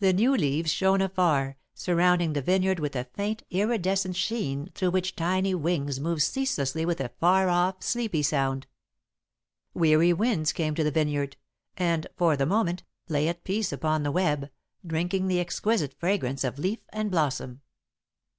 [0.00, 5.16] The new leaves shone afar, surrounding the vineyard with a faint, iridescent sheen through which
[5.16, 8.66] tiny wings moved ceaselessly with a far off, sleepy sound.
[9.72, 11.38] Weary winds came to the vineyard,
[11.78, 14.50] and, for the moment, lay at peace upon the web,
[14.86, 17.62] drinking the exquisite fragrance of leaf and blossom.